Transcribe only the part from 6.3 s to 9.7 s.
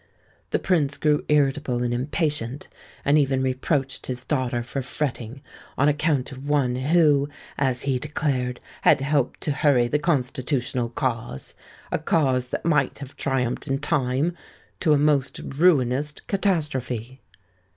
of one who, as he declared, "had helped to